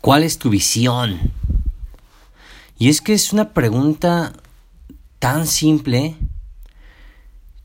¿Cuál 0.00 0.22
es 0.22 0.38
tu 0.38 0.50
visión? 0.50 1.32
Y 2.78 2.88
es 2.88 3.00
que 3.00 3.14
es 3.14 3.32
una 3.32 3.52
pregunta 3.52 4.32
tan 5.18 5.46
simple 5.46 6.16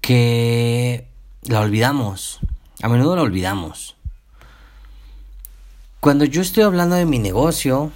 que 0.00 1.06
la 1.42 1.60
olvidamos. 1.60 2.38
A 2.82 2.88
menudo 2.88 3.16
la 3.16 3.22
olvidamos. 3.22 3.96
Cuando 5.98 6.24
yo 6.24 6.40
estoy 6.40 6.62
hablando 6.62 6.96
de 6.96 7.04
mi 7.04 7.18
negocio 7.18 7.90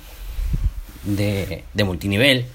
de, 1.04 1.64
de 1.72 1.84
multinivel, 1.84 2.46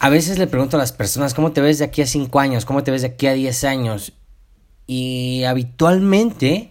a 0.00 0.08
veces 0.08 0.38
le 0.38 0.46
pregunto 0.46 0.76
a 0.76 0.80
las 0.80 0.92
personas, 0.92 1.34
¿cómo 1.34 1.52
te 1.52 1.60
ves 1.60 1.78
de 1.78 1.84
aquí 1.84 2.02
a 2.02 2.06
5 2.06 2.40
años? 2.40 2.64
¿Cómo 2.64 2.82
te 2.82 2.90
ves 2.90 3.02
de 3.02 3.08
aquí 3.08 3.26
a 3.26 3.34
10 3.34 3.64
años? 3.64 4.12
Y 4.86 5.44
habitualmente 5.44 6.70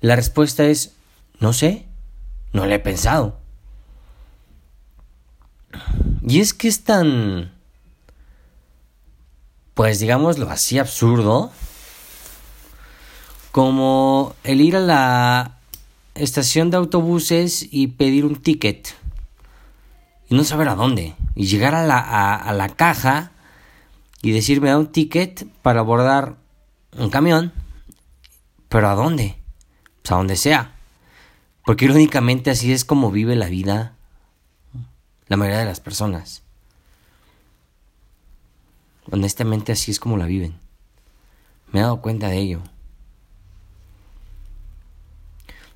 la 0.00 0.14
respuesta 0.14 0.64
es, 0.64 0.92
no 1.40 1.52
sé, 1.52 1.86
no 2.52 2.66
le 2.66 2.76
he 2.76 2.78
pensado. 2.78 3.38
Y 6.26 6.40
es 6.40 6.54
que 6.54 6.68
es 6.68 6.84
tan, 6.84 7.52
pues 9.74 9.98
digámoslo 10.00 10.48
así, 10.50 10.78
absurdo, 10.78 11.50
como 13.50 14.34
el 14.44 14.60
ir 14.60 14.76
a 14.76 14.80
la 14.80 15.58
estación 16.14 16.70
de 16.70 16.76
autobuses 16.76 17.66
y 17.70 17.88
pedir 17.88 18.24
un 18.24 18.36
ticket 18.36 18.94
y 20.28 20.34
no 20.34 20.44
saber 20.44 20.68
a 20.68 20.74
dónde. 20.74 21.14
Y 21.34 21.46
llegar 21.46 21.74
a 21.74 21.84
la, 21.86 21.98
a, 21.98 22.52
la 22.54 22.70
caja 22.70 23.32
y 24.22 24.32
decirme 24.32 24.70
da 24.70 24.78
un 24.78 24.92
ticket 24.92 25.46
para 25.60 25.80
abordar 25.80 26.36
un 26.96 27.10
camión. 27.10 27.52
Pero 28.68 28.88
¿a 28.88 28.94
dónde? 28.94 29.36
Pues 30.02 30.12
a 30.12 30.16
donde 30.16 30.36
sea. 30.36 30.71
Porque 31.64 31.84
irónicamente 31.84 32.50
así 32.50 32.72
es 32.72 32.84
como 32.84 33.10
vive 33.10 33.36
la 33.36 33.46
vida 33.46 33.96
la 35.32 35.38
mayoría 35.38 35.60
de 35.60 35.64
las 35.64 35.80
personas. 35.80 36.42
Honestamente 39.10 39.72
así 39.72 39.90
es 39.90 39.98
como 39.98 40.18
la 40.18 40.26
viven. 40.26 40.58
Me 41.70 41.80
he 41.80 41.82
dado 41.82 42.02
cuenta 42.02 42.28
de 42.28 42.36
ello. 42.36 42.60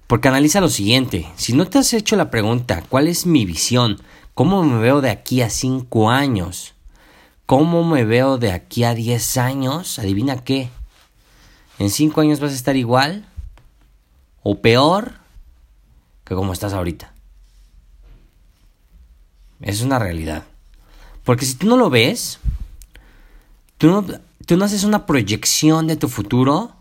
Porque 0.07 0.29
analiza 0.29 0.61
lo 0.61 0.69
siguiente, 0.69 1.27
si 1.37 1.55
no 1.55 1.67
te 1.67 1.79
has 1.79 1.95
hecho 1.95 2.17
la 2.17 2.31
pregunta, 2.31 2.85
¿cuál 2.89 3.09
es 3.09 3.25
mi 3.25 3.47
visión? 3.47 3.99
¿Cómo 4.35 4.63
me 4.63 4.79
veo 4.79 5.01
de 5.01 5.09
aquí 5.09 5.41
a 5.41 5.49
5 5.49 6.11
años? 6.11 6.75
¿Cómo 7.47 7.83
me 7.83 8.05
veo 8.05 8.37
de 8.37 8.53
aquí 8.53 8.85
a 8.85 8.95
10 8.95 9.39
años? 9.39 9.99
Adivina 9.99 10.45
qué. 10.45 10.69
¿En 11.79 11.89
5 11.89 12.21
años 12.21 12.41
vas 12.41 12.53
a 12.53 12.57
estar 12.57 12.77
igual 12.77 13.27
o 14.43 14.61
peor 14.61 15.15
que 16.27 16.35
como 16.35 16.53
estás 16.53 16.75
ahorita? 16.75 17.15
Es 19.61 19.81
una 19.81 19.99
realidad. 19.99 20.45
Porque 21.25 21.47
si 21.47 21.55
tú 21.55 21.67
no 21.67 21.77
lo 21.77 21.89
ves, 21.89 22.41
tú 23.79 23.89
no, 23.89 24.05
tú 24.45 24.57
no 24.57 24.65
haces 24.65 24.85
una 24.85 25.07
proyección 25.07 25.87
de 25.87 25.97
tu 25.97 26.09
futuro, 26.09 26.75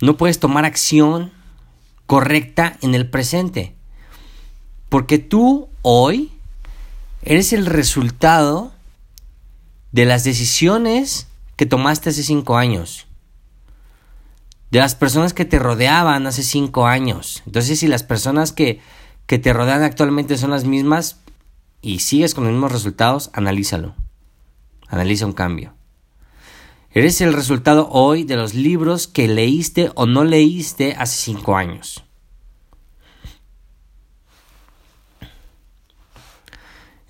no 0.00 0.16
puedes 0.16 0.40
tomar 0.40 0.64
acción 0.64 1.32
correcta 2.06 2.76
en 2.82 2.94
el 2.94 3.08
presente. 3.08 3.74
Porque 4.88 5.18
tú 5.18 5.68
hoy 5.82 6.32
eres 7.22 7.52
el 7.52 7.66
resultado 7.66 8.72
de 9.92 10.04
las 10.04 10.24
decisiones 10.24 11.28
que 11.56 11.66
tomaste 11.66 12.10
hace 12.10 12.22
cinco 12.22 12.56
años. 12.56 13.07
De 14.70 14.78
las 14.78 14.94
personas 14.94 15.32
que 15.32 15.44
te 15.44 15.58
rodeaban 15.58 16.26
hace 16.26 16.42
cinco 16.42 16.86
años. 16.86 17.42
Entonces, 17.46 17.78
si 17.78 17.86
las 17.86 18.02
personas 18.02 18.52
que, 18.52 18.80
que 19.26 19.38
te 19.38 19.52
rodean 19.52 19.82
actualmente 19.82 20.36
son 20.36 20.50
las 20.50 20.64
mismas 20.64 21.20
y 21.80 22.00
sigues 22.00 22.34
con 22.34 22.44
los 22.44 22.52
mismos 22.52 22.72
resultados, 22.72 23.30
analízalo. 23.32 23.94
Analiza 24.88 25.26
un 25.26 25.32
cambio. 25.32 25.74
Eres 26.90 27.20
el 27.20 27.32
resultado 27.32 27.88
hoy 27.90 28.24
de 28.24 28.36
los 28.36 28.54
libros 28.54 29.06
que 29.06 29.28
leíste 29.28 29.90
o 29.94 30.06
no 30.06 30.24
leíste 30.24 30.94
hace 30.98 31.16
cinco 31.16 31.56
años. 31.56 32.04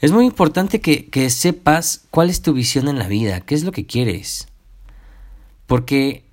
Es 0.01 0.13
muy 0.13 0.27
importante 0.27 0.81
que, 0.81 1.31
sepas 1.31 2.07
cuál 2.11 2.31
es 2.31 2.43
tu 2.43 2.53
visión 2.53 2.89
en 2.89 2.99
la 2.99 3.09
vida, 3.09 3.41
qué 3.41 3.55
es 3.55 3.65
lo 3.65 3.73
que 3.73 3.87
quieres. 3.87 4.49
Porque 5.67 6.25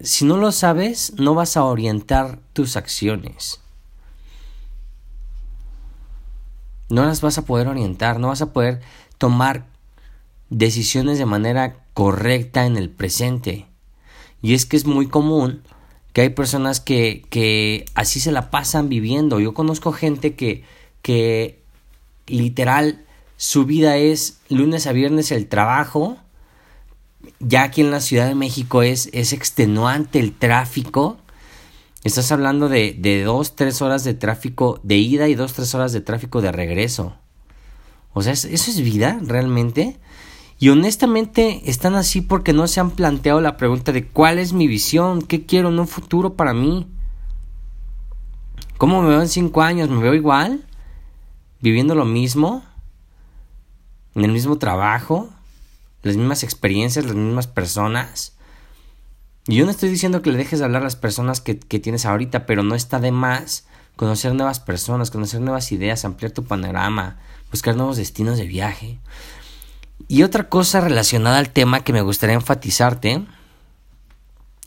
si 0.00 0.24
no 0.24 0.36
lo 0.36 0.52
sabes, 0.52 1.14
no 1.18 1.34
vas 1.34 1.56
a 1.56 1.64
orientar 1.64 2.38
tus 2.52 2.76
acciones. 2.76 3.60
No 6.88 7.04
las 7.04 7.20
vas 7.20 7.38
a 7.38 7.44
poder 7.44 7.68
orientar, 7.68 8.18
no 8.18 8.28
vas 8.28 8.42
a 8.42 8.52
poder 8.52 8.80
tomar 9.18 9.66
decisiones 10.50 11.18
de 11.18 11.26
manera 11.26 11.84
correcta 11.94 12.64
en 12.64 12.76
el 12.76 12.90
presente. 12.90 13.66
Y 14.40 14.54
es 14.54 14.66
que 14.66 14.76
es 14.76 14.86
muy 14.86 15.08
común 15.08 15.62
que 16.12 16.22
hay 16.22 16.30
personas 16.30 16.80
que, 16.80 17.24
que 17.28 17.84
así 17.94 18.20
se 18.20 18.32
la 18.32 18.50
pasan 18.50 18.88
viviendo. 18.88 19.40
Yo 19.40 19.52
conozco 19.52 19.92
gente 19.92 20.34
que, 20.34 20.64
que 21.02 21.60
literal 22.26 23.04
su 23.36 23.64
vida 23.66 23.96
es 23.96 24.40
lunes 24.48 24.86
a 24.86 24.92
viernes 24.92 25.30
el 25.32 25.48
trabajo. 25.48 26.16
Ya 27.40 27.62
aquí 27.62 27.80
en 27.80 27.90
la 27.90 28.00
Ciudad 28.00 28.26
de 28.26 28.34
México 28.34 28.82
es, 28.82 29.08
es 29.12 29.32
extenuante 29.32 30.18
el 30.18 30.32
tráfico. 30.32 31.16
Estás 32.04 32.30
hablando 32.32 32.68
de, 32.68 32.94
de 32.98 33.22
dos, 33.22 33.56
tres 33.56 33.82
horas 33.82 34.04
de 34.04 34.14
tráfico 34.14 34.80
de 34.82 34.96
ida 34.96 35.28
y 35.28 35.34
dos, 35.34 35.52
tres 35.52 35.74
horas 35.74 35.92
de 35.92 36.00
tráfico 36.00 36.40
de 36.40 36.52
regreso. 36.52 37.16
O 38.12 38.22
sea, 38.22 38.32
¿eso 38.32 38.48
es 38.48 38.80
vida 38.80 39.18
realmente? 39.22 39.98
Y 40.58 40.70
honestamente 40.70 41.70
están 41.70 41.94
así 41.94 42.20
porque 42.20 42.52
no 42.52 42.66
se 42.66 42.80
han 42.80 42.90
planteado 42.90 43.40
la 43.40 43.56
pregunta 43.56 43.92
de 43.92 44.06
cuál 44.06 44.38
es 44.38 44.52
mi 44.52 44.66
visión, 44.66 45.22
qué 45.22 45.46
quiero 45.46 45.68
en 45.68 45.78
un 45.78 45.88
futuro 45.88 46.34
para 46.34 46.52
mí. 46.52 46.88
¿Cómo 48.76 49.02
me 49.02 49.08
veo 49.08 49.20
en 49.20 49.28
cinco 49.28 49.62
años? 49.62 49.88
¿Me 49.88 50.00
veo 50.00 50.14
igual? 50.14 50.64
¿Viviendo 51.60 51.94
lo 51.94 52.04
mismo? 52.04 52.62
en 54.18 54.24
el 54.24 54.32
mismo 54.32 54.58
trabajo, 54.58 55.30
las 56.02 56.16
mismas 56.16 56.42
experiencias, 56.42 57.04
las 57.04 57.14
mismas 57.14 57.46
personas. 57.46 58.36
Y 59.46 59.56
yo 59.56 59.64
no 59.64 59.70
estoy 59.70 59.88
diciendo 59.88 60.22
que 60.22 60.30
le 60.30 60.38
dejes 60.38 60.58
de 60.58 60.64
hablar 60.64 60.82
a 60.82 60.86
las 60.86 60.96
personas 60.96 61.40
que, 61.40 61.58
que 61.58 61.78
tienes 61.78 62.04
ahorita, 62.06 62.46
pero 62.46 62.62
no 62.62 62.74
está 62.74 63.00
de 63.00 63.12
más 63.12 63.66
conocer 63.96 64.34
nuevas 64.34 64.60
personas, 64.60 65.10
conocer 65.10 65.40
nuevas 65.40 65.72
ideas, 65.72 66.04
ampliar 66.04 66.32
tu 66.32 66.44
panorama, 66.44 67.18
buscar 67.50 67.74
nuevos 67.76 67.96
destinos 67.96 68.38
de 68.38 68.46
viaje. 68.46 68.98
Y 70.06 70.22
otra 70.22 70.48
cosa 70.48 70.80
relacionada 70.80 71.38
al 71.38 71.50
tema 71.50 71.82
que 71.82 71.92
me 71.92 72.02
gustaría 72.02 72.34
enfatizarte 72.34 73.26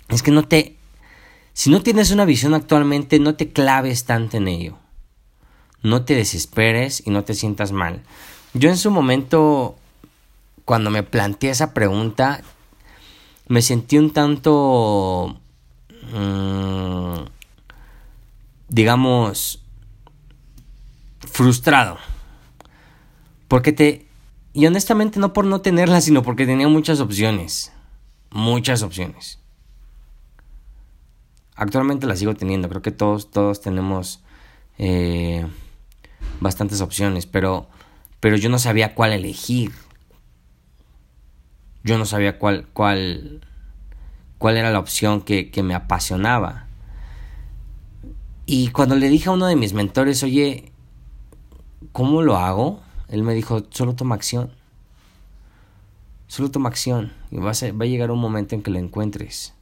es 0.10 0.22
que 0.22 0.32
no 0.32 0.48
te 0.48 0.78
si 1.54 1.70
no 1.70 1.82
tienes 1.82 2.12
una 2.12 2.26
visión 2.26 2.54
actualmente, 2.54 3.20
no 3.20 3.36
te 3.36 3.52
claves 3.52 4.06
tanto 4.06 4.38
en 4.38 4.48
ello. 4.48 4.78
No 5.84 6.06
te 6.06 6.16
desesperes 6.16 7.04
y 7.06 7.12
no 7.12 7.24
te 7.24 7.34
sientas 7.34 7.72
mal. 7.72 8.04
Yo 8.54 8.70
en 8.70 8.78
su 8.78 8.92
momento, 8.92 9.78
cuando 10.72 10.90
me 10.90 11.04
planteé 11.04 11.50
esa 11.50 11.74
pregunta, 11.74 12.40
me 13.50 13.62
sentí 13.62 13.98
un 13.98 14.14
tanto, 14.14 15.38
mm, 16.14 17.26
digamos, 18.70 19.66
frustrado. 21.30 21.98
Porque 23.50 23.74
te... 23.74 24.08
Y 24.54 24.66
honestamente 24.66 25.20
no 25.20 25.34
por 25.34 25.44
no 25.44 25.60
tenerla, 25.60 26.00
sino 26.00 26.24
porque 26.24 26.46
tenía 26.46 26.70
muchas 26.70 27.02
opciones. 27.02 27.74
Muchas 28.30 28.82
opciones. 28.82 29.40
Actualmente 31.56 32.08
la 32.08 32.16
sigo 32.16 32.34
teniendo. 32.34 32.70
Creo 32.70 32.82
que 32.82 32.92
todos, 32.92 33.30
todos 33.30 33.60
tenemos 33.60 34.24
eh, 34.78 35.46
bastantes 36.40 36.80
opciones. 36.80 37.26
Pero 37.26 37.68
pero 38.22 38.38
yo 38.38 38.50
no 38.50 38.60
sabía 38.60 38.96
cuál 38.96 39.12
elegir. 39.12 39.72
Yo 41.84 41.98
no 41.98 42.06
sabía 42.06 42.38
cuál, 42.38 42.68
cuál, 42.74 43.42
cuál 44.38 44.58
era 44.58 44.72
la 44.72 44.80
opción 44.80 45.22
que, 45.22 45.52
que 45.52 45.64
me 45.64 45.74
apasionaba. 45.74 46.68
Y 48.46 48.70
cuando 48.70 48.96
le 48.96 49.10
dije 49.10 49.30
a 49.30 49.34
uno 49.34 49.48
de 49.48 49.56
mis 49.56 49.74
mentores, 49.74 50.24
oye, 50.24 50.72
¿cómo 51.92 52.22
lo 52.22 52.38
hago? 52.38 52.82
Él 53.08 53.24
me 53.24 53.34
dijo, 53.34 53.64
solo 53.72 53.96
toma 53.96 54.16
acción. 54.16 54.52
Solo 56.28 56.50
toma 56.50 56.70
acción 56.70 57.12
y 57.30 57.38
va 57.38 57.52
a, 57.52 57.72
va 57.74 57.86
a 57.86 57.88
llegar 57.88 58.10
un 58.10 58.20
momento 58.20 58.56
en 58.56 58.64
que 58.64 58.72
lo 58.72 58.80
encuentres. 58.80 59.54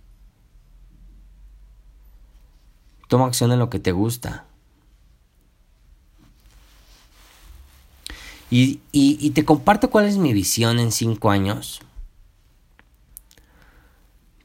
Toma 3.08 3.26
acción 3.26 3.52
en 3.52 3.58
lo 3.58 3.72
que 3.72 3.80
te 3.80 3.92
gusta. 3.92 4.46
Y, 8.52 9.30
te 9.32 9.46
comparto 9.46 9.90
cuál 9.90 10.06
es 10.06 10.18
mi 10.18 10.34
visión 10.34 10.80
en 10.80 10.92
cinco 10.92 11.30
años. 11.30 11.82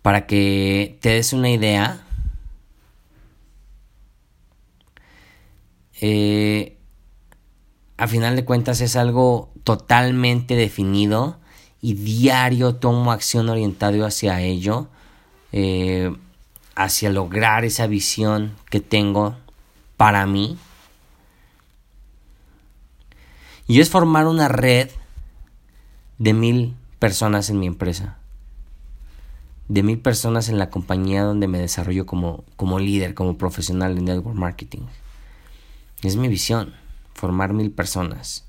Para 0.04 0.26
que 0.26 0.98
te 1.00 1.08
des 1.08 1.32
una 1.32 1.48
idea. 1.48 2.04
eh, 6.02 6.76
a 7.96 8.06
final 8.06 8.36
de 8.36 8.44
cuentas 8.44 8.82
es 8.82 8.96
algo 8.96 9.50
totalmente 9.62 10.56
definido 10.56 11.38
y 11.80 11.94
diario 11.94 12.74
tomo 12.74 13.12
acción 13.12 13.48
orientado 13.48 14.04
hacia 14.04 14.42
ello, 14.42 14.88
eh, 15.52 16.14
hacia 16.74 17.08
lograr 17.08 17.64
esa 17.64 17.86
visión 17.86 18.54
que 18.68 18.80
tengo 18.80 19.38
para 19.96 20.26
mí. 20.26 20.58
Y 23.66 23.80
es 23.80 23.88
formar 23.88 24.26
una 24.26 24.48
red 24.48 24.90
de 26.18 26.34
mil 26.34 26.76
personas 26.98 27.48
en 27.48 27.60
mi 27.60 27.66
empresa. 27.66 28.18
De 29.68 29.82
mil 29.82 29.98
personas 29.98 30.48
en 30.48 30.58
la 30.58 30.70
compañía 30.70 31.22
donde 31.22 31.48
me 31.48 31.58
desarrollo 31.58 32.06
como, 32.06 32.44
como 32.56 32.78
líder, 32.78 33.14
como 33.14 33.38
profesional 33.38 33.94
de 33.94 34.02
network 34.02 34.36
marketing. 34.36 34.82
Es 36.02 36.16
mi 36.16 36.28
visión, 36.28 36.74
formar 37.14 37.54
mil 37.54 37.70
personas. 37.70 38.44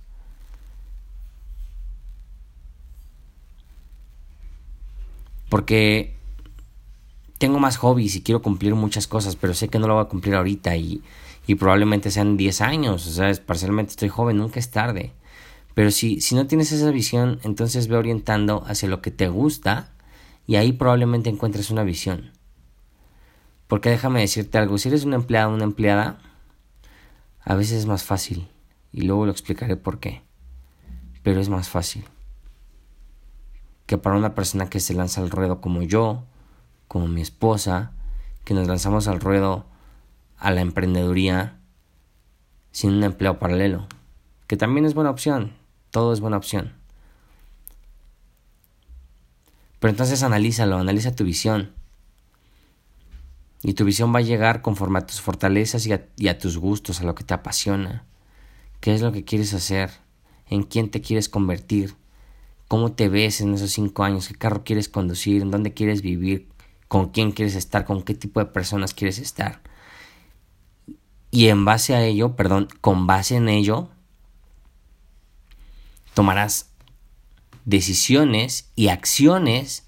Porque 5.49 6.15
tengo 7.37 7.59
más 7.59 7.77
hobbies 7.77 8.15
y 8.15 8.21
quiero 8.21 8.41
cumplir 8.41 8.75
muchas 8.75 9.07
cosas, 9.07 9.35
pero 9.35 9.53
sé 9.53 9.69
que 9.69 9.79
no 9.79 9.87
lo 9.87 9.95
voy 9.95 10.03
a 10.03 10.09
cumplir 10.09 10.35
ahorita 10.35 10.75
y, 10.75 11.01
y 11.47 11.55
probablemente 11.55 12.11
sean 12.11 12.37
10 12.37 12.61
años, 12.61 13.07
o 13.07 13.11
sea, 13.11 13.31
parcialmente 13.45 13.91
estoy 13.91 14.09
joven, 14.09 14.37
nunca 14.37 14.59
es 14.59 14.71
tarde. 14.71 15.13
Pero 15.73 15.91
si, 15.91 16.21
si 16.21 16.35
no 16.35 16.47
tienes 16.47 16.71
esa 16.71 16.89
visión, 16.91 17.39
entonces 17.43 17.87
ve 17.87 17.97
orientando 17.97 18.63
hacia 18.65 18.89
lo 18.89 19.01
que 19.01 19.11
te 19.11 19.27
gusta 19.27 19.91
y 20.47 20.55
ahí 20.55 20.73
probablemente 20.73 21.29
encuentres 21.29 21.71
una 21.71 21.83
visión. 21.83 22.31
Porque 23.67 23.89
déjame 23.89 24.21
decirte 24.21 24.57
algo, 24.57 24.77
si 24.77 24.89
eres 24.89 25.05
un 25.05 25.13
empleado 25.13 25.51
o 25.51 25.55
una 25.55 25.63
empleada, 25.63 26.19
a 27.41 27.55
veces 27.55 27.79
es 27.79 27.85
más 27.85 28.03
fácil 28.03 28.47
y 28.91 29.01
luego 29.01 29.25
lo 29.25 29.31
explicaré 29.31 29.75
por 29.75 29.99
qué. 29.99 30.21
Pero 31.23 31.39
es 31.39 31.49
más 31.49 31.69
fácil 31.69 32.05
que 33.85 33.97
para 33.97 34.17
una 34.17 34.33
persona 34.33 34.69
que 34.69 34.79
se 34.79 34.93
lanza 34.93 35.21
al 35.21 35.29
ruedo 35.29 35.61
como 35.61 35.81
yo, 35.81 36.23
como 36.87 37.07
mi 37.07 37.21
esposa, 37.21 37.91
que 38.43 38.53
nos 38.53 38.67
lanzamos 38.67 39.07
al 39.07 39.19
ruedo 39.19 39.65
a 40.37 40.51
la 40.51 40.61
emprendeduría 40.61 41.59
sin 42.71 42.93
un 42.93 43.03
empleo 43.03 43.39
paralelo, 43.39 43.87
que 44.47 44.57
también 44.57 44.85
es 44.85 44.93
buena 44.93 45.09
opción, 45.09 45.53
todo 45.91 46.13
es 46.13 46.19
buena 46.19 46.37
opción. 46.37 46.73
Pero 49.79 49.91
entonces 49.91 50.23
analízalo, 50.23 50.77
analiza 50.77 51.15
tu 51.15 51.23
visión. 51.23 51.73
Y 53.61 53.73
tu 53.73 53.83
visión 53.83 54.13
va 54.13 54.19
a 54.19 54.23
llegar 54.23 54.61
conforme 54.61 54.99
a 54.99 55.07
tus 55.07 55.21
fortalezas 55.21 55.85
y 55.87 55.93
a, 55.93 56.05
y 56.17 56.27
a, 56.27 56.37
tus 56.37 56.57
gustos, 56.57 57.01
a 57.01 57.03
lo 57.03 57.15
que 57.15 57.23
te 57.23 57.33
apasiona. 57.33 58.05
¿Qué 58.79 58.93
es 58.93 59.01
lo 59.01 59.11
que 59.11 59.23
quieres 59.23 59.53
hacer? 59.53 59.91
¿En 60.49 60.63
quién 60.63 60.91
te 60.91 61.01
quieres 61.01 61.29
convertir? 61.29 61.95
¿Cómo 62.67 62.91
te 62.91 63.09
ves 63.09 63.41
en 63.41 63.53
esos 63.53 63.71
cinco 63.71 64.03
años? 64.03 64.27
¿Qué 64.27 64.35
carro 64.35 64.63
quieres 64.63 64.89
conducir? 64.89 65.41
¿En 65.41 65.51
dónde 65.51 65.73
quieres 65.73 66.01
vivir? 66.01 66.47
¿Con 66.87 67.09
quién 67.09 67.31
quieres 67.31 67.55
estar? 67.55 67.85
¿Con 67.85 68.03
qué 68.03 68.13
tipo 68.13 68.39
de 68.39 68.45
personas 68.47 68.93
quieres 68.93 69.19
estar? 69.19 69.61
Y 71.31 71.47
en 71.47 71.65
base 71.65 71.95
a 71.95 72.03
ello, 72.03 72.35
perdón, 72.35 72.67
con 72.81 73.07
base 73.07 73.35
en 73.35 73.49
ello, 73.49 73.89
tomarás 76.13 76.69
decisiones 77.65 78.69
y 78.75 78.87
acciones 78.87 79.83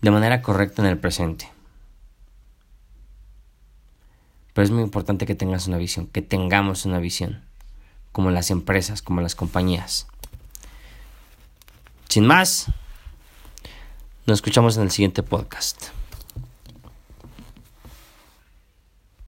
de 0.00 0.10
manera 0.10 0.42
correcta 0.42 0.82
en 0.82 0.88
el 0.88 0.98
presente. 0.98 1.50
Pero 4.52 4.64
es 4.64 4.70
muy 4.70 4.82
importante 4.82 5.26
que 5.26 5.34
tengas 5.34 5.68
una 5.68 5.76
visión, 5.76 6.06
que 6.06 6.22
tengamos 6.22 6.84
una 6.84 6.98
visión, 6.98 7.42
como 8.12 8.30
las 8.30 8.50
empresas, 8.50 9.02
como 9.02 9.20
las 9.20 9.34
compañías. 9.34 10.06
Sin 12.08 12.26
más, 12.26 12.66
nos 14.26 14.38
escuchamos 14.38 14.76
en 14.76 14.82
el 14.82 14.90
siguiente 14.90 15.22
podcast. 15.22 15.99